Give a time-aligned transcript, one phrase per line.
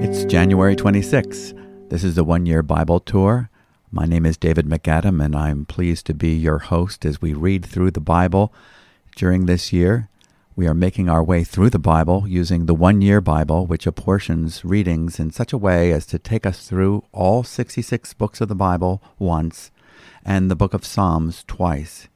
[0.00, 1.52] It's January 26.
[1.90, 3.50] This is the one year Bible tour.
[3.92, 7.66] My name is David MacAdam, and I'm pleased to be your host as we read
[7.66, 8.50] through the Bible
[9.14, 10.08] during this year.
[10.56, 14.64] We are making our way through the Bible using the One Year Bible, which apportions
[14.64, 18.54] readings in such a way as to take us through all 66 books of the
[18.54, 19.70] Bible once
[20.24, 22.08] and the book of Psalms twice.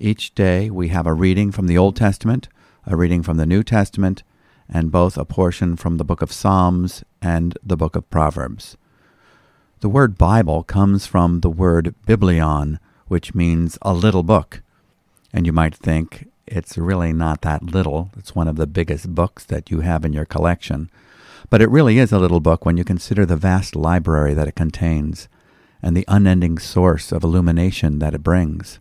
[0.00, 2.48] Each day we have a reading from the Old Testament,
[2.86, 4.22] a reading from the New Testament,
[4.68, 8.76] and both a portion from the book of Psalms and the book of Proverbs.
[9.80, 14.62] The word Bible comes from the word biblion, which means a little book.
[15.32, 18.10] And you might think it's really not that little.
[18.16, 20.90] It's one of the biggest books that you have in your collection.
[21.50, 24.54] But it really is a little book when you consider the vast library that it
[24.54, 25.28] contains
[25.82, 28.78] and the unending source of illumination that it brings.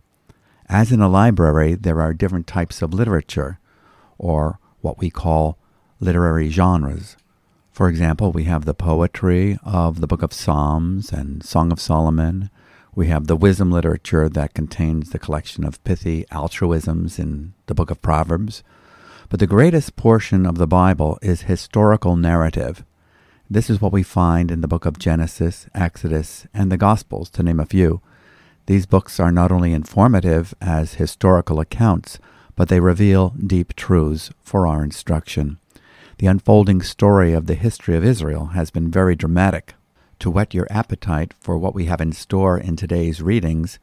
[0.70, 3.60] As in a library, there are different types of literature,
[4.18, 5.58] or what we call
[6.00, 7.16] literary genres.
[7.72, 12.50] For example, we have the poetry of the Book of Psalms and Song of Solomon.
[12.96, 17.92] We have the wisdom literature that contains the collection of pithy altruisms in the Book
[17.92, 18.64] of Proverbs.
[19.30, 22.84] But the greatest portion of the Bible is historical narrative.
[23.50, 27.44] This is what we find in the book of Genesis, Exodus, and the Gospels, to
[27.44, 28.02] name a few.
[28.68, 32.20] These books are not only informative as historical accounts,
[32.58, 35.58] but they reveal deep truths for our instruction.
[36.18, 39.76] The unfolding story of the history of Israel has been very dramatic.
[40.20, 43.80] To whet your appetite for what we have in store in today's readings,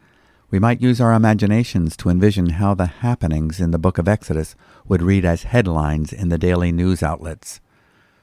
[0.51, 4.55] we might use our imaginations to envision how the happenings in the book of Exodus
[4.87, 7.59] would read as headlines in the daily news outlets.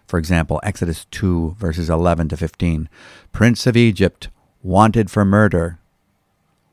[0.06, 2.88] For example, Exodus 2, verses 11 to 15
[3.32, 4.30] Prince of Egypt,
[4.62, 5.80] wanted for murder.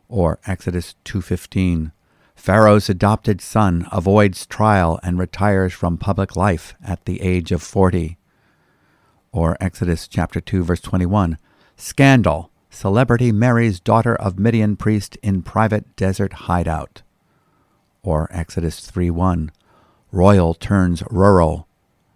[0.09, 1.92] Or Exodus 2:15
[2.34, 8.17] Pharaoh's adopted son avoids trial and retires from public life at the age of 40.
[9.33, 11.37] Or Exodus chapter 2 verse 21.
[11.77, 12.50] Scandal.
[12.71, 17.03] Celebrity marries daughter of Midian priest in private desert hideout.
[18.03, 19.50] Or Exodus 3:1.
[20.10, 21.69] Royal turns rural.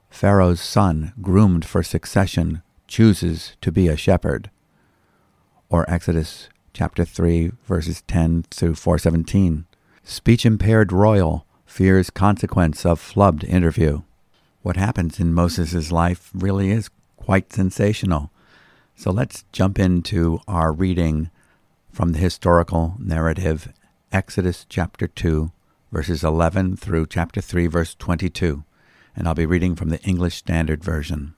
[0.09, 4.51] Pharaoh's son, groomed for succession, chooses to be a shepherd.
[5.69, 9.67] Or Exodus chapter 3 verses 10 through 417.
[10.05, 14.03] Speech impaired royal fears consequence of flubbed interview.
[14.63, 18.31] What happens in Moses' life really is quite sensational.
[18.95, 21.31] So let's jump into our reading
[21.91, 23.73] from the historical narrative,
[24.13, 25.51] Exodus chapter 2,
[25.91, 28.65] verses 11 through chapter 3, verse 22.
[29.15, 31.35] And I'll be reading from the English Standard Version.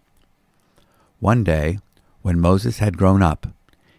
[1.20, 1.78] One day,
[2.22, 3.48] when Moses had grown up,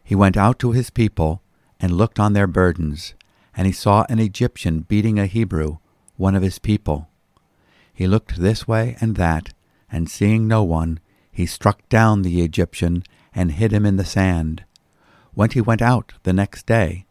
[0.06, 1.42] he went out to his people
[1.80, 3.14] and looked on their burdens
[3.56, 5.78] and he saw an Egyptian beating a Hebrew,
[6.18, 7.08] one of his people.
[7.94, 9.54] He looked this way and that,
[9.90, 11.00] and seeing no one,
[11.32, 14.64] he struck down the Egyptian and hid him in the sand.
[15.34, 17.06] When he went out the next day,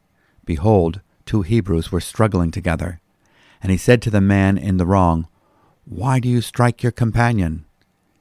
[0.44, 3.00] behold, two Hebrews were struggling together.
[3.62, 5.26] And he said to the man in the wrong,
[5.86, 7.64] Why do you strike your companion?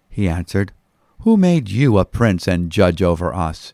[0.10, 0.72] He answered,
[1.20, 3.74] Who made you a prince and judge over us?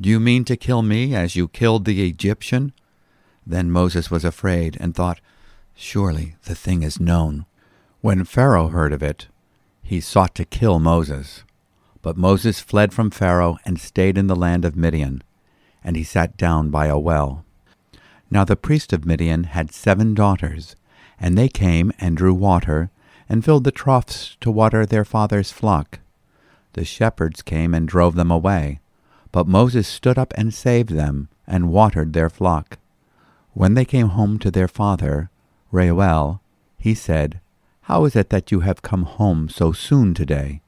[0.00, 2.72] Do you mean to kill me as you killed the Egyptian?
[3.44, 5.20] Then Moses was afraid and thought,
[5.74, 7.46] Surely the thing is known.
[8.00, 9.26] When Pharaoh heard of it,
[9.82, 11.42] he sought to kill Moses.
[12.00, 15.22] But Moses fled from Pharaoh and stayed in the land of Midian,
[15.82, 17.44] and he sat down by a well.
[18.30, 20.76] Now the priest of Midian had seven daughters,
[21.18, 22.90] and they came and drew water,
[23.28, 25.98] and filled the troughs to water their father's flock.
[26.74, 28.78] The shepherds came and drove them away,
[29.32, 32.78] but Moses stood up and saved them, and watered their flock.
[33.52, 35.30] When they came home to their father,
[35.70, 36.40] Reuel,
[36.78, 37.40] he said,
[37.82, 40.60] How is it that you have come home so soon today?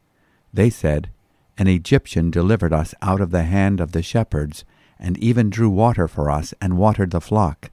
[0.53, 1.10] They said,
[1.56, 4.65] An Egyptian delivered us out of the hand of the shepherds,
[4.99, 7.70] and even drew water for us, and watered the flock.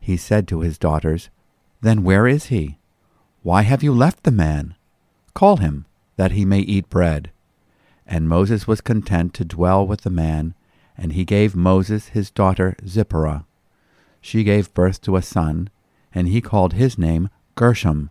[0.00, 1.30] He said to his daughters,
[1.80, 2.78] Then where is he?
[3.42, 4.74] Why have you left the man?
[5.34, 7.30] Call him, that he may eat bread.
[8.06, 10.54] And Moses was content to dwell with the man,
[10.96, 13.46] and he gave Moses his daughter Zipporah
[14.24, 15.68] she gave birth to a son,
[16.14, 18.08] and he called his name Gershom,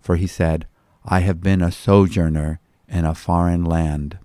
[0.00, 0.66] for he said,
[1.04, 2.58] I have been a sojourner
[2.88, 4.18] in a foreign land.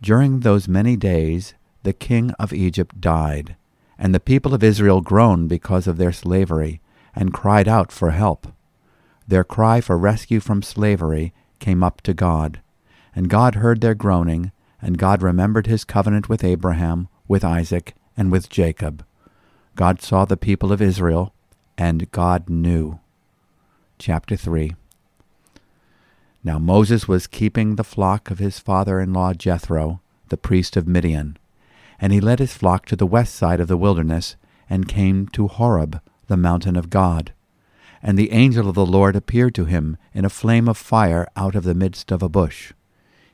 [0.00, 1.52] During those many days
[1.82, 3.54] the king of Egypt died,
[3.98, 6.80] and the people of Israel groaned because of their slavery,
[7.14, 8.46] and cried out for help.
[9.26, 12.62] Their cry for rescue from slavery came up to God,
[13.18, 18.30] and God heard their groaning, and God remembered his covenant with Abraham, with Isaac, and
[18.30, 19.04] with Jacob.
[19.74, 21.34] God saw the people of Israel,
[21.76, 23.00] and God knew.
[23.98, 24.76] chapter 3.
[26.44, 30.86] Now Moses was keeping the flock of his father in law Jethro, the priest of
[30.86, 31.36] Midian.
[32.00, 34.36] And he led his flock to the west side of the wilderness,
[34.70, 37.32] and came to Horeb, the mountain of God.
[38.00, 41.56] And the angel of the Lord appeared to him in a flame of fire out
[41.56, 42.72] of the midst of a bush.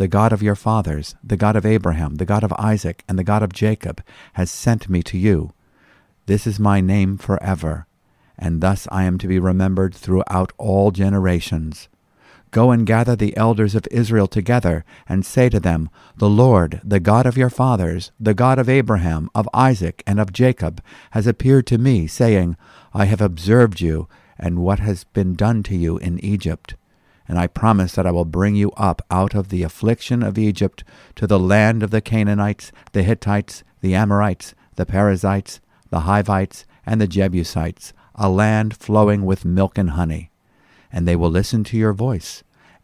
[0.00, 3.22] the God of your fathers, the God of Abraham, the God of Isaac, and the
[3.22, 4.02] God of Jacob,
[4.32, 5.52] has sent me to you.
[6.24, 7.86] This is my name forever,
[8.38, 11.90] and thus I am to be remembered throughout all generations.
[12.50, 16.98] Go and gather the elders of Israel together, and say to them, The Lord, the
[16.98, 21.66] God of your fathers, the God of Abraham, of Isaac, and of Jacob, has appeared
[21.66, 22.56] to me, saying,
[22.94, 24.08] I have observed you,
[24.38, 26.74] and what has been done to you in Egypt.
[27.30, 30.82] And I promise that I will bring you up out of the affliction of Egypt
[31.14, 35.60] to the land of the Canaanites, the Hittites, the Amorites, the Perizzites,
[35.90, 40.30] the Hivites, and the Jebusites, a land flowing with milk and honey
[40.92, 42.42] and they will listen to your voice.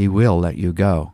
[0.00, 1.12] he will let you go.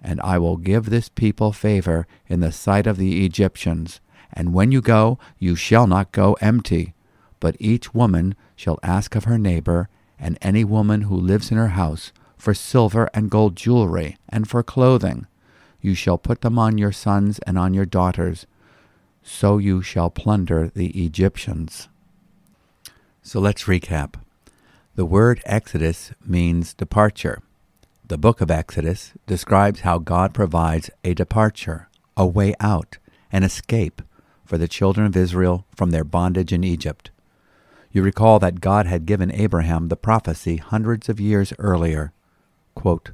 [0.00, 4.00] And I will give this people favor in the sight of the Egyptians.
[4.32, 6.94] And when you go, you shall not go empty.
[7.40, 11.70] But each woman shall ask of her neighbor, and any woman who lives in her
[11.70, 15.26] house, for silver and gold jewelry, and for clothing.
[15.80, 18.46] You shall put them on your sons and on your daughters.
[19.24, 21.88] So you shall plunder the Egyptians.
[23.22, 24.14] So let's recap.
[24.94, 27.42] The word Exodus means departure.
[28.10, 32.98] The book of Exodus describes how God provides a departure, a way out,
[33.30, 34.02] an escape
[34.44, 37.12] for the children of Israel from their bondage in Egypt.
[37.92, 42.12] You recall that God had given Abraham the prophecy hundreds of years earlier.
[42.74, 43.12] Quote,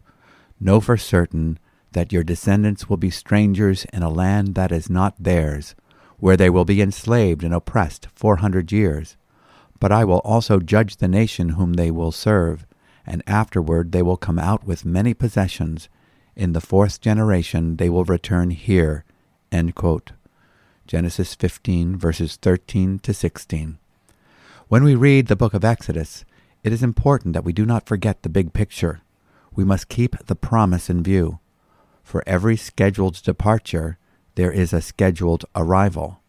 [0.58, 1.58] know for certain
[1.92, 5.74] that your descendants will be strangers in a land that is not theirs,
[6.16, 9.18] where they will be enslaved and oppressed four hundred years.
[9.78, 12.64] But I will also judge the nation whom they will serve,
[13.06, 15.88] and afterward they will come out with many possessions.
[16.34, 19.04] In the fourth generation they will return here.
[20.86, 23.78] Genesis 15, verses 13 to 16.
[24.68, 26.24] When we read the book of Exodus,
[26.62, 29.00] it is important that we do not forget the big picture.
[29.54, 31.38] We must keep the promise in view.
[32.02, 33.98] For every scheduled departure,
[34.34, 36.20] there is a scheduled arrival.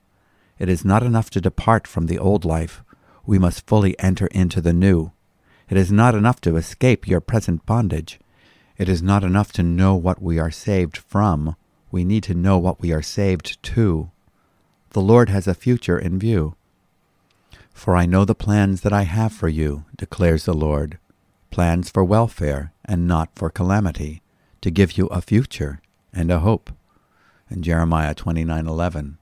[0.59, 2.83] It is not enough to depart from the old life.
[3.25, 5.11] We must fully enter into the new.
[5.69, 8.19] It is not enough to escape your present bondage.
[8.77, 11.55] It is not enough to know what we are saved from.
[11.91, 14.11] We need to know what we are saved to.
[14.91, 16.55] The Lord has a future in view.
[17.73, 20.97] For I know the plans that I have for you, declares the Lord,
[21.51, 24.21] plans for welfare and not for calamity,
[24.61, 25.81] to give you a future
[26.13, 26.71] and a hope.
[27.49, 29.17] In Jeremiah 29:11.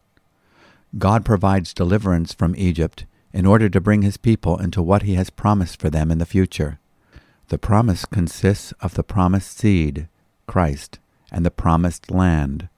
[0.98, 5.30] God provides deliverance from Egypt in order to bring his people into what he has
[5.30, 6.80] promised for them in the future.
[7.50, 10.08] The promise consists of the promised seed,
[10.48, 11.00] Christ,
[11.34, 12.70] and the promised land.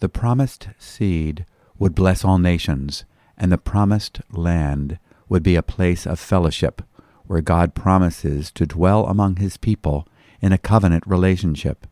[0.00, 1.44] The promised seed
[1.78, 3.04] would bless all nations
[3.36, 6.80] and the promised land would be a place of fellowship
[7.26, 10.08] where God promises to dwell among his people
[10.40, 11.86] in a covenant relationship.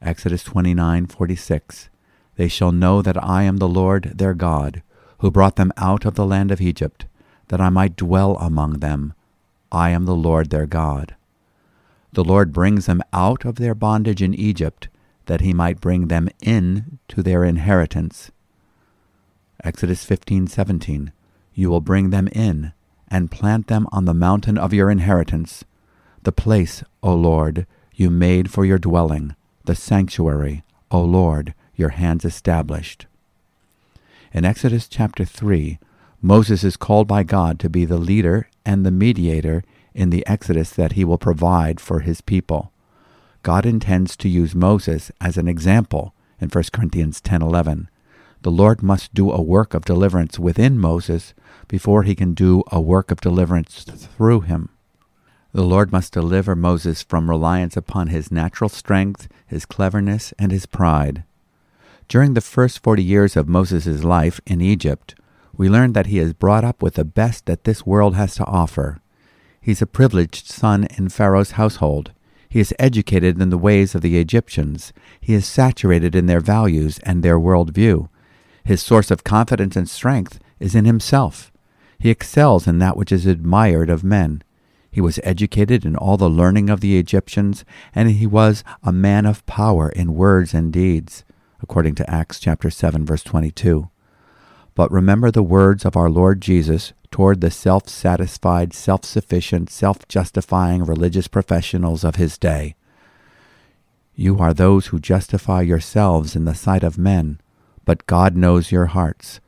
[0.00, 1.90] Exodus 29:46
[2.36, 4.82] They shall know that I am the Lord their God,
[5.20, 7.06] who brought them out of the land of Egypt,
[7.48, 9.14] that I might dwell among them.
[9.72, 11.14] I am the Lord their God.
[12.12, 14.88] The Lord brings them out of their bondage in Egypt,
[15.26, 18.30] that he might bring them in to their inheritance
[19.62, 21.12] Exodus 15:17
[21.54, 22.72] You will bring them in
[23.08, 25.64] and plant them on the mountain of your inheritance,
[26.22, 29.34] the place, O Lord, you made for your dwelling,
[29.64, 33.06] the sanctuary, O Lord, your hands established.
[34.32, 35.78] In Exodus chapter 3,
[36.22, 40.70] Moses is called by God to be the leader and the mediator in the Exodus
[40.70, 42.72] that he will provide for his people.
[43.42, 47.88] God intends to use Moses as an example in 1 Corinthians 10:11
[48.42, 51.34] the Lord must do a work of deliverance within Moses
[51.68, 54.70] before he can do a work of deliverance through him.
[55.52, 60.64] The Lord must deliver Moses from reliance upon his natural strength, his cleverness, and his
[60.64, 61.24] pride.
[62.10, 65.14] During the first forty years of Moses' life in Egypt,
[65.56, 68.44] we learn that he is brought up with the best that this world has to
[68.46, 69.00] offer.
[69.60, 72.10] He's a privileged son in Pharaoh's household.
[72.48, 74.92] He is educated in the ways of the Egyptians.
[75.20, 78.08] He is saturated in their values and their world view.
[78.64, 81.52] His source of confidence and strength is in himself.
[82.00, 84.42] He excels in that which is admired of men.
[84.90, 87.64] He was educated in all the learning of the Egyptians,
[87.94, 91.24] and he was a man of power in words and deeds,
[91.62, 93.90] according to Acts chapter 7 verse 22.
[94.74, 102.04] But remember the words of our Lord Jesus toward the self-satisfied, self-sufficient, self-justifying religious professionals
[102.04, 102.76] of his day.
[104.14, 107.40] You are those who justify yourselves in the sight of men,
[107.84, 109.40] but God knows your hearts.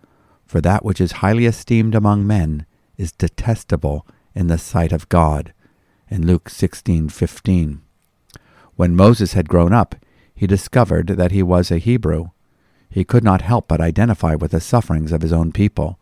[0.47, 2.67] For that which is highly esteemed among men
[2.97, 5.53] is detestable in the sight of God.
[6.09, 7.81] In Luke 16:15.
[8.77, 9.95] When Moses had grown up,
[10.43, 12.31] he discovered that he was a Hebrew.
[12.91, 16.01] He could not help but identify with the sufferings of his own people.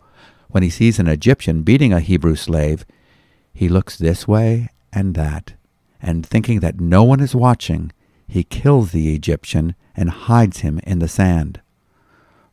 [0.49, 2.87] When he sees an Egyptian beating a Hebrew slave,
[3.53, 5.53] he looks this way and that,
[6.01, 7.93] and thinking that no one is watching,
[8.27, 11.61] he kills the Egyptian and hides him in the sand.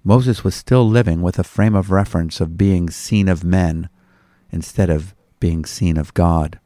[0.03, 3.87] Moses was still living with a frame of reference of being seen of men
[4.51, 6.59] instead of being seen of God.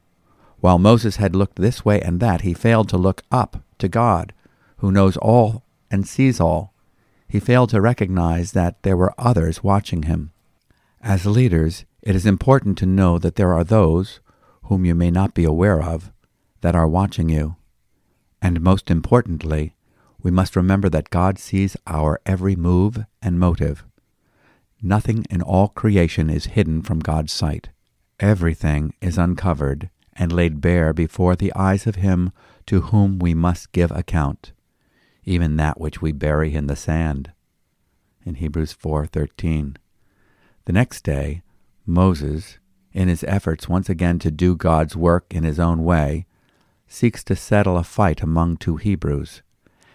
[0.62, 4.34] While Moses had looked this way and that, he failed to look up to God,
[4.82, 6.74] who knows all and sees all.
[7.28, 10.32] He failed to recognize that there were others watching him.
[11.02, 14.20] As leaders, it is important to know that there are those,
[14.64, 16.12] whom you may not be aware of,
[16.62, 17.58] that are watching you.
[18.42, 19.76] And most importantly,
[20.24, 23.86] we must remember that God sees our every move and motive.
[24.82, 27.70] Nothing in all creation is hidden from God's sight.
[28.20, 32.32] Everything is uncovered and laid bare before the eyes of him
[32.66, 34.54] to whom we must give account,
[35.24, 37.32] even that which we bury in the sand.
[38.26, 39.78] In Hebrews 4:13.
[40.66, 41.42] The next day,
[41.86, 42.60] Moses,
[42.94, 46.26] in his efforts once again to do God's work in his own way,
[46.88, 49.42] seeks to settle a fight among two Hebrews.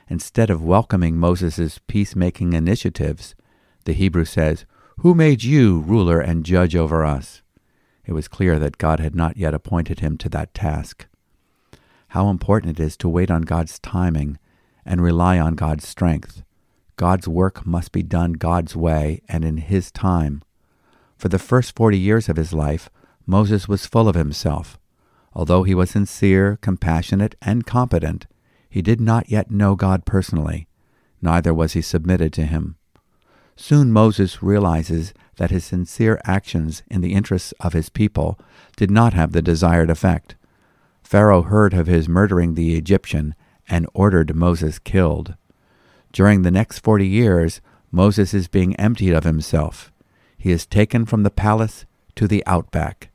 [0.09, 3.35] Instead of welcoming Moses' peacemaking initiatives,
[3.85, 4.65] the Hebrew says,
[4.99, 7.43] Who made you ruler and judge over us?
[8.05, 11.07] It was clear that God had not yet appointed him to that task.
[12.09, 14.39] How important it is to wait on God's timing
[14.87, 16.43] and rely on God's strength.
[16.97, 20.43] God's work must be done God's way and in His time.
[21.19, 22.89] For the first forty years of his life,
[23.27, 24.79] Moses was full of himself.
[25.33, 28.27] Although he was sincere, compassionate, and competent,
[28.69, 30.69] he did not yet know God personally,
[31.21, 32.77] neither was he submitted to him.
[33.57, 38.39] Soon Moses realizes that his sincere actions in the interests of his people
[38.77, 40.37] did not have the desired effect.
[41.03, 43.35] Pharaoh heard of his murdering the Egyptian
[43.69, 45.35] and ordered Moses killed.
[46.13, 49.93] During the next forty years, Moses is being emptied of himself.
[50.39, 53.11] He is taken from the palace to the outback.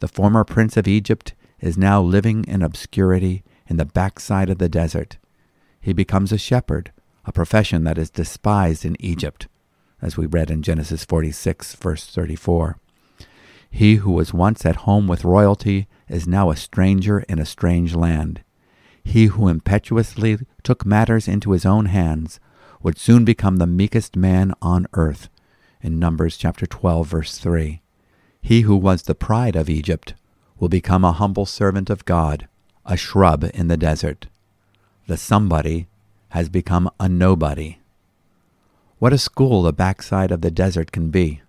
[0.00, 4.68] The former prince of Egypt is now living in obscurity in the backside of the
[4.68, 5.16] desert.
[5.80, 6.92] He becomes a shepherd,
[7.24, 9.48] a profession that is despised in Egypt,
[10.02, 12.78] as we read in Genesis 46, verse 34.
[13.70, 17.94] He who was once at home with royalty is now a stranger in a strange
[17.94, 18.42] land.
[19.04, 22.40] He who impetuously took matters into his own hands
[22.82, 25.28] would soon become the meekest man on earth.
[25.80, 27.80] In Numbers chapter 12, verse 3.
[28.40, 30.14] He who was the pride of Egypt
[30.58, 32.48] will become a humble servant of God,
[32.84, 34.26] a shrub in the desert.
[35.06, 35.86] The somebody
[36.30, 37.78] has become a nobody.
[38.98, 41.42] What a school the backside of the desert can be.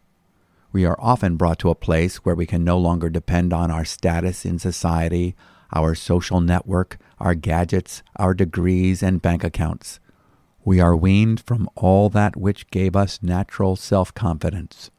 [0.71, 3.85] We are often brought to a place where we can no longer depend on our
[3.85, 5.35] status in society,
[5.73, 9.99] our social network, our gadgets, our degrees, and bank accounts.
[10.63, 14.89] We are weaned from all that which gave us natural self confidence.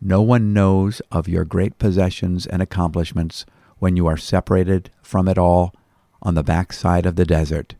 [0.00, 3.44] No one knows of your great possessions and accomplishments
[3.78, 5.74] when you are separated from it all
[6.22, 7.74] on the backside of the desert.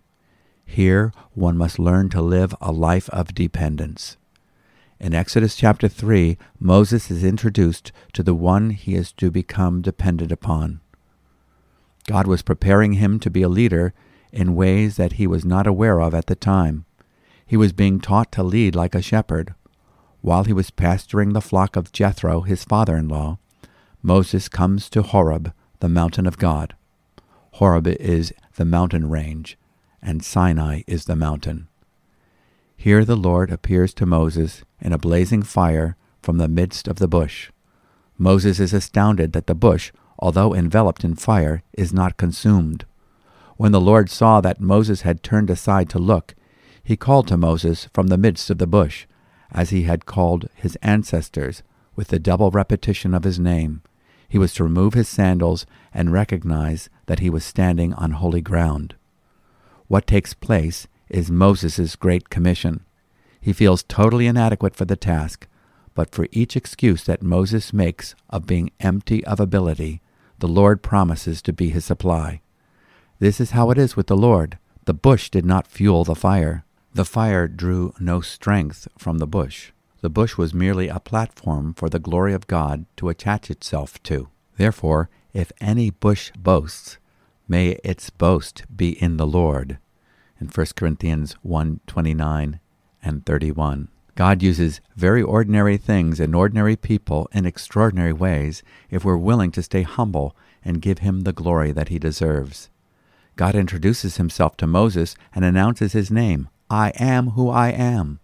[0.66, 4.16] Here one must learn to live a life of dependence.
[4.98, 10.30] In Exodus chapter 3, Moses is introduced to the one he is to become dependent
[10.30, 10.80] upon.
[12.10, 13.94] God was preparing him to be a leader
[14.32, 16.84] in ways that he was not aware of at the time.
[17.46, 19.54] He was being taught to lead like a shepherd.
[20.20, 23.38] While he was pasturing the flock of Jethro, his father in law,
[24.02, 26.74] Moses comes to Horeb, the mountain of God.
[27.52, 29.56] Horeb is the mountain range,
[30.02, 31.68] and Sinai is the mountain.
[32.76, 37.06] Here the Lord appears to Moses in a blazing fire from the midst of the
[37.06, 37.52] bush.
[38.18, 42.84] Moses is astounded that the bush although enveloped in fire, is not consumed.
[43.56, 46.34] When the Lord saw that Moses had turned aside to look,
[46.82, 49.06] he called to Moses from the midst of the bush,
[49.52, 51.62] as he had called his ancestors,
[51.96, 53.82] with the double repetition of his name.
[54.28, 58.94] He was to remove his sandals and recognize that he was standing on holy ground.
[59.88, 62.84] What takes place is Moses' great commission.
[63.40, 65.48] He feels totally inadequate for the task,
[65.94, 70.00] but for each excuse that Moses makes of being empty of ability,
[70.40, 72.40] the Lord promises to be his supply.
[73.18, 74.58] This is how it is with the Lord.
[74.86, 76.64] The bush did not fuel the fire.
[76.92, 79.70] The fire drew no strength from the bush.
[80.00, 84.28] The bush was merely a platform for the glory of God to attach itself to.
[84.56, 86.96] Therefore, if any bush boasts,
[87.46, 89.78] may its boast be in the Lord.
[90.40, 92.60] In 1 Corinthians 1 29
[93.02, 93.88] and 31.
[94.20, 99.62] God uses very ordinary things and ordinary people in extraordinary ways if we're willing to
[99.62, 102.68] stay humble and give him the glory that he deserves.
[103.36, 108.20] God introduces himself to Moses and announces his name I am who I am.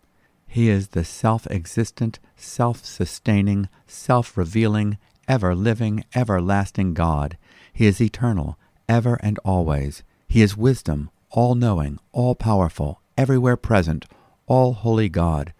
[0.47, 7.39] He is the self existent, self sustaining, self revealing, ever living, everlasting God.
[7.73, 10.03] He is eternal, ever and always.
[10.29, 14.05] He is wisdom, all knowing, all powerful, everywhere present,
[14.47, 15.55] all holy God.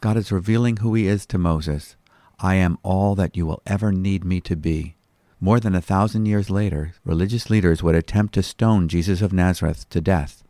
[0.00, 1.96] God is revealing who he is to Moses.
[2.38, 4.96] I am all that you will ever need me to be.
[5.40, 9.88] More than a thousand years later, religious leaders would attempt to stone Jesus of Nazareth
[9.90, 10.42] to death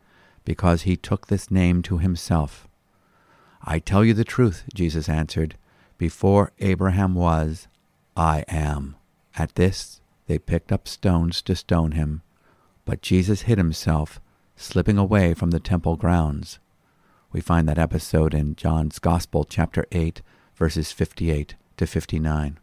[0.45, 2.67] because he took this name to himself.
[3.63, 5.55] I tell you the truth, Jesus answered.
[5.97, 7.67] Before Abraham was,
[8.15, 8.95] I am.
[9.37, 12.21] At this, they picked up stones to stone him.
[12.85, 14.19] But Jesus hid himself,
[14.55, 16.59] slipping away from the temple grounds.
[17.33, 20.21] We find that episode in John's Gospel, chapter 8,
[20.53, 22.59] verses 58 to 59.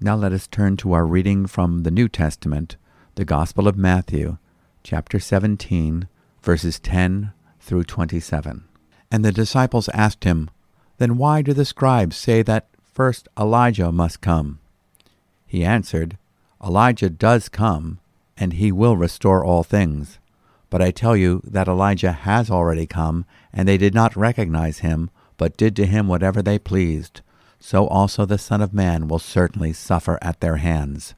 [0.00, 2.76] Now let us turn to our reading from the New Testament,
[3.16, 4.38] the Gospel of Matthew,
[4.84, 6.06] chapter 17,
[6.40, 8.62] verses 10 through 27.
[9.10, 10.48] And the disciples asked him,
[10.98, 14.60] Then why do the scribes say that first Elijah must come?
[15.48, 16.16] He answered,
[16.64, 17.98] Elijah does come,
[18.36, 20.20] and he will restore all things.
[20.68, 25.10] But I tell you that Elijah has already come, and they did not recognize him,
[25.36, 27.20] but did to him whatever they pleased.
[27.60, 31.14] So also the Son of Man will certainly suffer at their hands.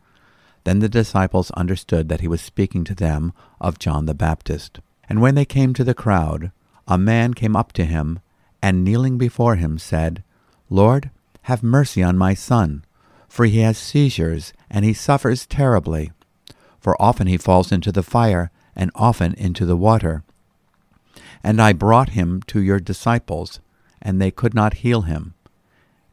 [0.65, 4.81] Then the disciples understood that he was speaking to them of John the Baptist.
[5.09, 6.53] And when they came to the crowd,
[6.87, 8.21] a man came up to him,
[8.63, 10.23] and kneeling before him said,
[10.69, 11.11] Lord,
[11.43, 12.85] have mercy on my son,
[13.29, 16.13] for he has seizures, and he suffers terribly.
[16.81, 20.23] For often he falls into the fire, and often into the water.
[21.45, 23.61] And I brought him to your disciples,
[24.01, 25.35] and they could not heal him.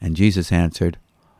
[0.02, 0.98] And Jesus answered,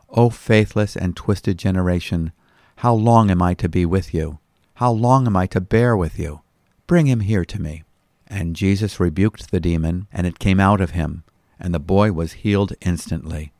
[0.08, 2.32] O faithless and twisted generation,
[2.80, 4.38] how long am I to be with you?
[4.74, 6.42] How long am I to bear with you?
[6.86, 7.84] Bring him here to me.
[8.26, 11.24] And Jesus rebuked the demon, and it came out of him,
[11.58, 13.52] and the boy was healed instantly.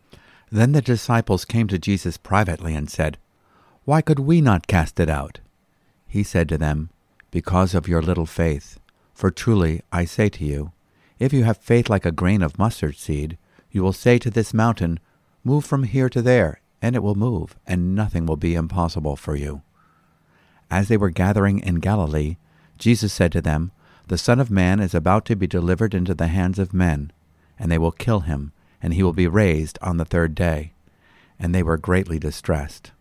[0.51, 3.17] Then the disciples came to Jesus privately and said,
[3.85, 5.41] Why could we not cast it out?
[6.07, 6.91] He said to them,
[7.37, 8.81] Because of your little faith.
[9.13, 10.73] For truly I say to you,
[11.19, 13.37] if you have faith like a grain of mustard seed,
[13.71, 14.99] you will say to this mountain,
[15.45, 19.37] Move from here to there, and it will move, and nothing will be impossible for
[19.37, 19.61] you.
[20.71, 22.39] As they were gathering in Galilee,
[22.79, 23.71] Jesus said to them,
[24.07, 27.13] The Son of Man is about to be delivered into the hands of men,
[27.59, 30.73] and they will kill him, and he will be raised on the third day.
[31.39, 32.93] And they were greatly distressed.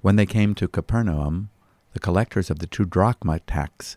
[0.00, 1.50] When they came to Capernaum,
[1.92, 3.96] the collectors of the two drachma tax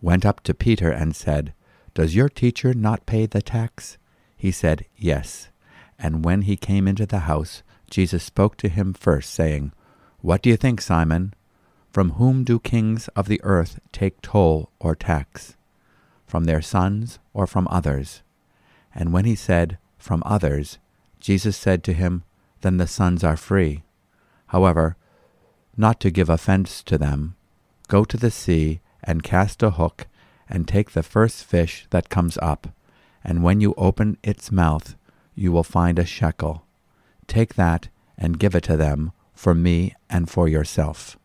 [0.00, 1.52] went up to Peter and said,
[1.94, 3.98] Does your teacher not pay the tax?
[4.36, 5.48] He said, Yes.
[5.98, 9.72] And when he came into the house, Jesus spoke to him first, saying,
[10.20, 11.34] What do you think, Simon?
[11.90, 15.56] From whom do kings of the earth take toll or tax?
[16.26, 18.22] From their sons or from others?
[18.94, 20.78] And when he said, From others,
[21.20, 22.24] Jesus said to him,
[22.62, 23.82] Then the sons are free.
[24.48, 24.96] However,
[25.76, 27.36] not to give offense to them,
[27.88, 30.06] go to the sea and cast a hook
[30.48, 32.68] and take the first fish that comes up,
[33.22, 34.94] and when you open its mouth,
[35.34, 36.64] you will find a shekel.
[37.26, 41.18] Take that and give it to them for me and for yourself.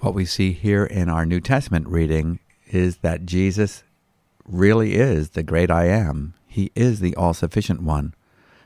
[0.00, 2.38] What we see here in our New Testament reading
[2.70, 3.82] is that Jesus
[4.46, 6.34] really is the great I am.
[6.46, 8.14] He is the all sufficient one.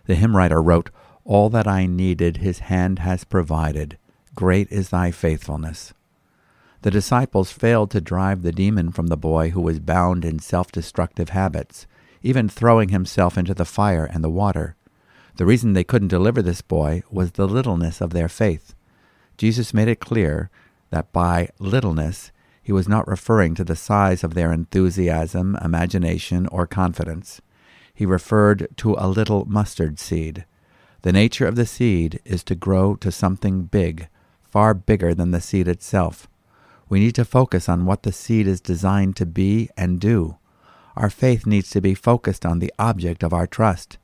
[0.06, 0.90] The hymn writer wrote,
[1.24, 3.98] All that I needed his hand has provided.
[4.38, 5.92] Great is thy faithfulness.
[6.82, 10.70] The disciples failed to drive the demon from the boy who was bound in self
[10.70, 11.88] destructive habits,
[12.22, 14.76] even throwing himself into the fire and the water.
[15.34, 18.76] The reason they couldn't deliver this boy was the littleness of their faith.
[19.36, 20.50] Jesus made it clear
[20.90, 22.30] that by littleness
[22.62, 27.40] he was not referring to the size of their enthusiasm, imagination, or confidence.
[27.92, 30.44] He referred to a little mustard seed.
[31.02, 34.06] The nature of the seed is to grow to something big,
[34.50, 36.28] far bigger than the seed itself.
[36.88, 40.36] We need to focus on what the seed is designed to be and do.
[40.96, 43.98] Our faith needs to be focused on the object of our trust.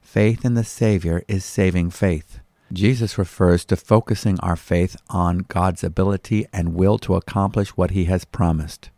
[0.00, 2.40] Faith in the Savior is saving faith.
[2.72, 8.04] Jesus refers to focusing our faith on God's ability and will to accomplish what He
[8.04, 8.90] has promised.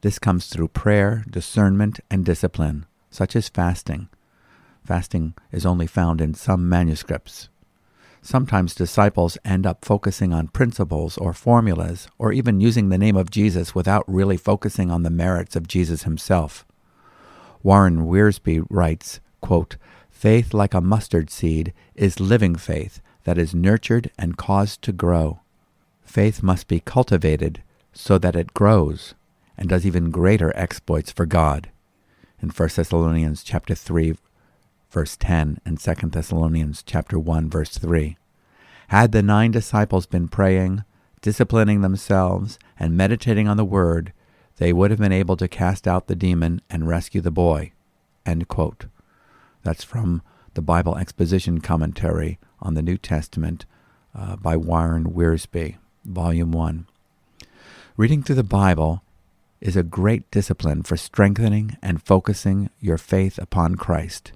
[0.00, 4.08] This comes through prayer, discernment, and discipline, such as fasting.
[4.84, 7.48] Fasting is only found in some manuscripts.
[8.22, 13.30] Sometimes disciples end up focusing on principles or formulas, or even using the name of
[13.30, 16.66] Jesus without really focusing on the merits of Jesus himself.
[17.62, 19.76] Warren Wiersbe writes, quote,
[20.10, 25.40] Faith like a mustard seed is living faith that is nurtured and caused to grow.
[26.02, 29.14] Faith must be cultivated so that it grows
[29.56, 31.68] and does even greater exploits for God.
[32.40, 34.16] In 1 Thessalonians chapter 3
[34.90, 38.16] verse 10 and 2 Thessalonians chapter 1 verse 3.
[38.88, 40.84] Had the nine disciples been praying,
[41.20, 44.12] disciplining themselves, and meditating on the word,
[44.56, 47.72] they would have been able to cast out the demon and rescue the boy.
[49.62, 50.22] That's from
[50.54, 53.66] the Bible Exposition Commentary on the New Testament
[54.14, 56.86] uh, by Warren Wiersbe, Volume 1.
[57.96, 59.02] Reading through the Bible
[59.60, 64.32] is a great discipline for strengthening and focusing your faith upon Christ.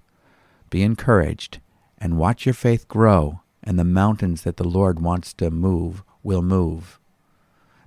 [0.73, 1.61] Be encouraged
[1.99, 6.41] and watch your faith grow, and the mountains that the Lord wants to move will
[6.41, 6.99] move.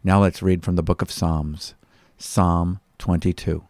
[0.03, 1.73] Now let's read from the book of Psalms,
[2.19, 3.63] Psalm 22.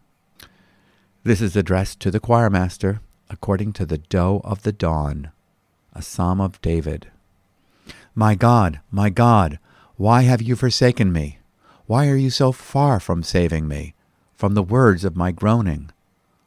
[1.24, 3.00] This is addressed to the choir master
[3.30, 5.30] according to the doe of the dawn,
[5.94, 7.10] a psalm of David.
[8.14, 9.58] My God, my God,
[9.96, 11.38] why have you forsaken me?
[11.86, 13.94] Why are you so far from saving me,
[14.34, 15.90] from the words of my groaning?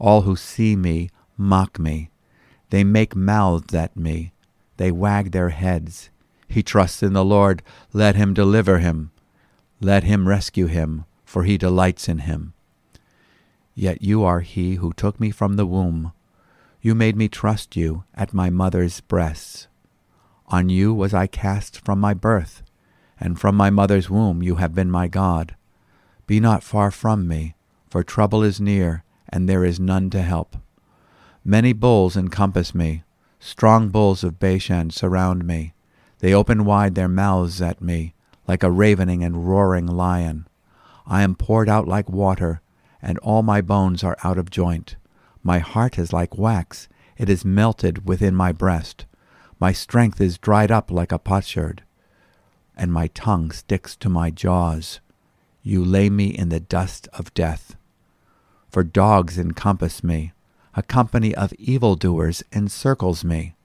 [0.00, 2.10] All who see me mock me.
[2.70, 4.32] They make mouths at me.
[4.78, 6.08] They wag their heads.
[6.48, 7.62] He trusts in the Lord.
[7.92, 9.10] Let him deliver him.
[9.80, 12.54] Let him rescue him, for he delights in him.
[13.74, 16.12] Yet you are he who took me from the womb.
[16.80, 19.68] You made me trust you at my mother's breasts.
[20.48, 22.62] On you was I cast from my birth,
[23.18, 25.54] and from my mother's womb you have been my God.
[26.26, 27.54] Be not far from me,
[27.88, 30.56] for trouble is near, and there is none to help.
[31.44, 33.02] Many bulls encompass me,
[33.38, 35.72] strong bulls of Bashan surround me.
[36.18, 38.14] They open wide their mouths at me,
[38.46, 40.46] like a ravening and roaring lion.
[41.06, 42.60] I am poured out like water,
[43.00, 44.96] and all my bones are out of joint.
[45.42, 49.06] My heart is like wax, it is melted within my breast.
[49.58, 51.82] My strength is dried up like a potsherd,
[52.76, 55.00] and my tongue sticks to my jaws.
[55.62, 57.76] You lay me in the dust of death.
[58.70, 60.32] For dogs encompass me,
[60.74, 63.56] a company of evildoers encircles me.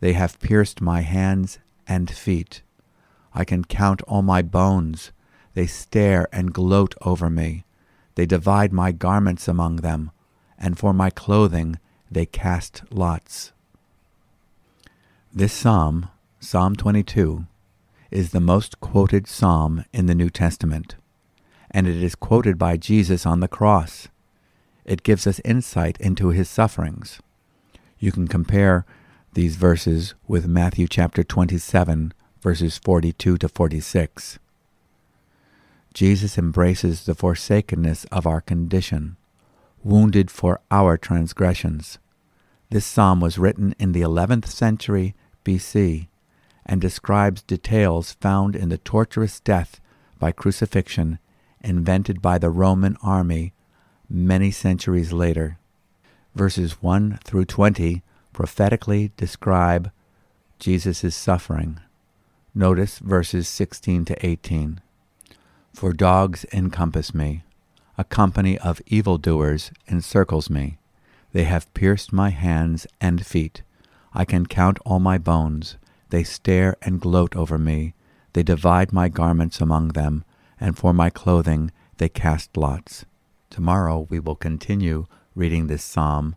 [0.00, 2.62] They have pierced my hands and feet.
[3.32, 5.12] I can count all my bones.
[5.54, 7.64] They stare and gloat over me.
[8.16, 10.10] They divide my garments among them,
[10.58, 11.78] and for my clothing
[12.10, 13.52] they cast lots.
[15.32, 16.08] This psalm,
[16.40, 17.46] Psalm 22,
[18.10, 20.96] is the most quoted psalm in the New Testament,
[21.70, 24.08] and it is quoted by Jesus on the cross.
[24.90, 27.20] It gives us insight into his sufferings.
[28.00, 28.84] You can compare
[29.34, 34.40] these verses with Matthew chapter 27, verses 42 to 46.
[35.94, 39.16] Jesus embraces the forsakenness of our condition,
[39.84, 42.00] wounded for our transgressions.
[42.70, 46.08] This psalm was written in the 11th century BC
[46.66, 49.80] and describes details found in the torturous death
[50.18, 51.20] by crucifixion
[51.60, 53.52] invented by the Roman army
[54.10, 55.58] many centuries later.
[56.34, 59.90] Verses 1 through 20 prophetically describe
[60.58, 61.80] Jesus' suffering.
[62.54, 64.80] Notice verses 16 to 18.
[65.72, 67.44] For dogs encompass me,
[67.96, 70.78] a company of evildoers encircles me.
[71.32, 73.62] They have pierced my hands and feet.
[74.12, 75.76] I can count all my bones.
[76.08, 77.94] They stare and gloat over me.
[78.32, 80.24] They divide my garments among them,
[80.58, 83.04] and for my clothing they cast lots.
[83.50, 86.36] Tomorrow we will continue reading this psalm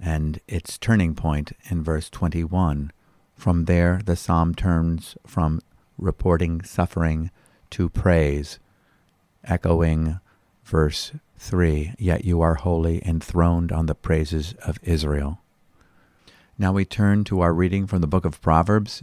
[0.00, 2.90] and its turning point in verse 21.
[3.36, 5.60] From there, the psalm turns from
[5.98, 7.30] reporting suffering
[7.70, 8.58] to praise,
[9.44, 10.18] echoing
[10.64, 15.40] verse 3 Yet you are holy, enthroned on the praises of Israel.
[16.56, 19.02] Now we turn to our reading from the book of Proverbs,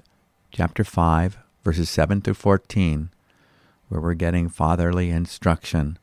[0.52, 3.12] chapter 5, verses 7 through 14,
[3.89, 6.00] where we're getting fatherly instruction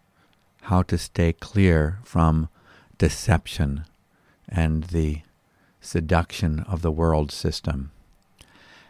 [0.69, 2.49] how to stay clear from
[2.97, 3.85] deception
[4.49, 5.23] and the
[5.81, 7.91] seduction of the world system.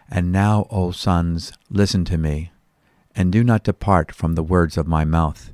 [0.08, 2.50] And now, O sons, listen to me,
[3.14, 5.52] and do not depart from the words of my mouth.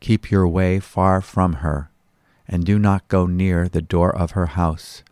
[0.00, 1.90] Keep your way far from her,
[2.48, 5.02] and do not go near the door of her house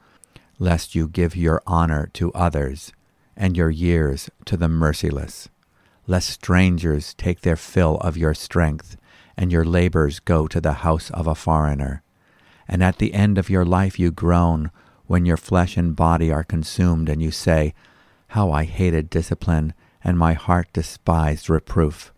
[0.62, 2.92] lest you give your honor to others
[3.36, 5.48] and your years to the merciless,
[6.06, 8.96] lest strangers take their fill of your strength
[9.36, 12.02] and your labors go to the house of a foreigner.
[12.68, 14.70] And at the end of your life you groan
[15.06, 17.74] when your flesh and body are consumed, and you say,
[18.28, 22.12] How I hated discipline, and my heart despised reproof.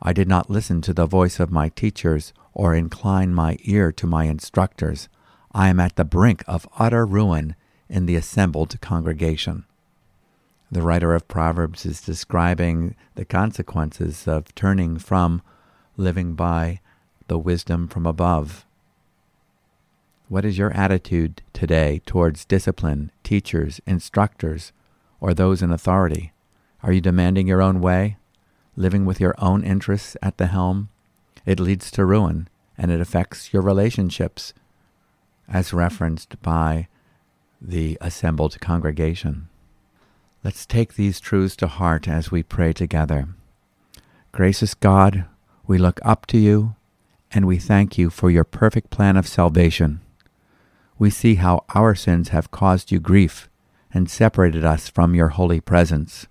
[0.00, 4.06] I did not listen to the voice of my teachers, or incline my ear to
[4.06, 5.08] my instructors.
[5.52, 7.54] I am at the brink of utter ruin
[7.88, 9.64] in the assembled congregation.
[10.70, 15.42] The writer of Proverbs is describing the consequences of turning from
[15.96, 16.80] living by
[17.28, 18.64] the wisdom from above.
[20.28, 24.72] What is your attitude today towards discipline, teachers, instructors,
[25.20, 26.32] or those in authority?
[26.82, 28.16] Are you demanding your own way,
[28.76, 30.88] living with your own interests at the helm?
[31.44, 34.52] It leads to ruin, and it affects your relationships
[35.48, 36.88] as referenced by
[37.60, 39.48] the assembled congregation.
[40.44, 43.28] Let's take these truths to heart as we pray together.
[44.32, 45.24] Gracious God,
[45.66, 46.74] we look up to you
[47.32, 50.00] and we thank you for your perfect plan of salvation.
[50.98, 53.48] We see how our sins have caused you grief
[53.92, 56.26] and separated us from your holy presence.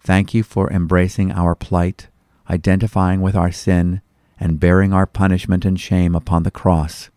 [0.00, 2.08] Thank you for embracing our plight,
[2.48, 4.00] identifying with our sin,
[4.38, 7.10] and bearing our punishment and shame upon the cross.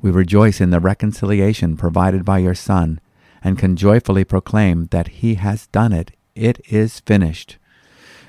[0.00, 3.00] We rejoice in the reconciliation provided by your Son,
[3.42, 6.12] and can joyfully proclaim that He has done it.
[6.34, 7.58] It is finished.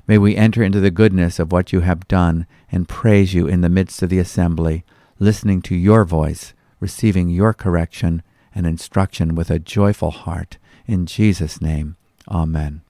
[0.07, 3.59] May we enter into the goodness of what you have done and praise you in
[3.59, 4.85] the midst of the assembly,
[5.19, 8.23] listening to your voice, receiving your correction
[8.55, 10.57] and instruction with a joyful heart.
[10.85, 11.97] In Jesus' name,
[12.29, 12.81] Amen.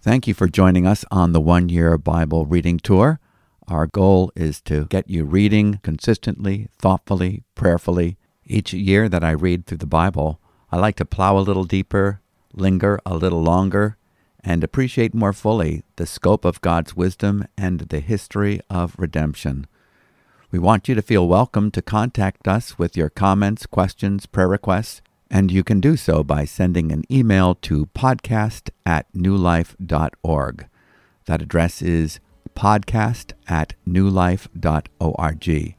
[0.00, 3.20] Thank you for joining us on the one year Bible reading tour.
[3.68, 8.16] Our goal is to get you reading consistently, thoughtfully, prayerfully.
[8.46, 10.40] Each year that I read through the Bible,
[10.72, 12.20] I like to plow a little deeper,
[12.52, 13.96] linger a little longer,
[14.44, 19.66] and appreciate more fully the scope of God's wisdom and the history of redemption.
[20.50, 25.02] We want you to feel welcome to contact us with your comments, questions, prayer requests,
[25.30, 30.68] and you can do so by sending an email to podcast at newlife.org.
[31.24, 32.20] That address is
[32.54, 35.74] podcast at newlife.org.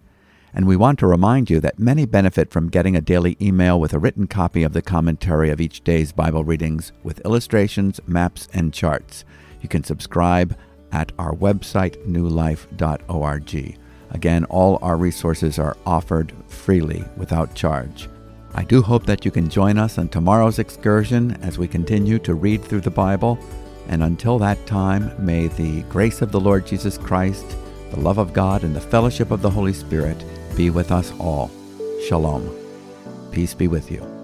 [0.55, 3.93] And we want to remind you that many benefit from getting a daily email with
[3.93, 8.73] a written copy of the commentary of each day's Bible readings with illustrations, maps, and
[8.73, 9.25] charts.
[9.61, 10.57] You can subscribe
[10.93, 13.77] at our website, newlife.org.
[14.11, 18.07] Again, all our resources are offered freely without charge.
[18.53, 22.33] I do hope that you can join us on tomorrow's excursion as we continue to
[22.33, 23.37] read through the Bible.
[23.89, 27.45] And until that time, may the grace of the Lord Jesus Christ,
[27.91, 30.23] the love of God, and the fellowship of the Holy Spirit
[30.55, 31.51] be with us all.
[32.07, 32.49] Shalom.
[33.31, 34.14] Peace be with you.